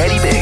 [0.00, 0.39] Daddy Big.